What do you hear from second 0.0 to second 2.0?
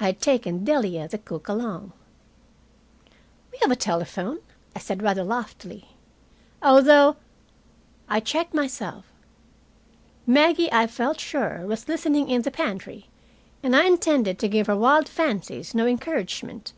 I had taken Delia, the cook, along.